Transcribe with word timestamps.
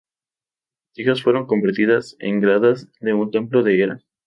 Sus 0.95 0.99
hijas 1.03 1.21
fueron 1.21 1.45
convertidas 1.45 2.15
en 2.17 2.41
gradas 2.41 2.87
de 3.01 3.13
un 3.13 3.29
templo 3.29 3.61
de 3.61 3.83
Hera. 3.83 3.99